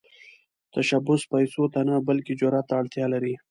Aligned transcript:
تشبث 0.73 1.21
پيسو 1.31 1.63
ته 1.73 1.79
نه، 1.87 1.95
بلکې 2.07 2.33
جرئت 2.39 2.65
ته 2.69 2.73
اړتیا 2.81 3.05
لري. 3.13 3.33